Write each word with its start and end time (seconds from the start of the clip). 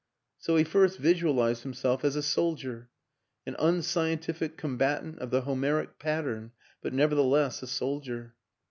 So 0.39 0.55
he 0.55 0.63
first 0.63 0.97
visualized 0.97 1.61
himself 1.61 2.03
as 2.03 2.15
a 2.15 2.23
soldier 2.23 2.89
an 3.45 3.55
unscientific 3.59 4.57
combatant 4.57 5.19
of 5.19 5.29
the 5.29 5.41
Homeric 5.41 5.99
pat 5.99 6.23
tern, 6.23 6.53
but 6.81 6.91
nevertheless 6.91 7.61
a 7.61 7.67
soldier. 7.67 8.33